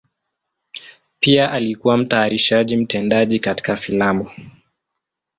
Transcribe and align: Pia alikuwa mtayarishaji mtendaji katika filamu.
Pia 1.19 1.51
alikuwa 1.51 1.97
mtayarishaji 1.97 2.77
mtendaji 2.77 3.39
katika 3.39 3.75
filamu. 3.75 4.29